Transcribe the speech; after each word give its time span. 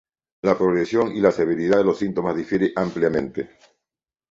La 0.41 0.57
progresión 0.57 1.15
y 1.15 1.19
la 1.19 1.31
severidad 1.31 1.77
de 1.77 1.83
los 1.83 1.99
síntomas 1.99 2.35
difiere 2.35 2.73
ampliamente. 2.75 3.51